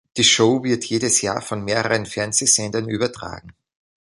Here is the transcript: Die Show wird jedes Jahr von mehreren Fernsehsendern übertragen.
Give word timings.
Die 0.17 0.23
Show 0.23 0.63
wird 0.63 0.85
jedes 0.85 1.21
Jahr 1.21 1.43
von 1.43 1.63
mehreren 1.63 2.07
Fernsehsendern 2.07 2.89
übertragen. 2.89 3.53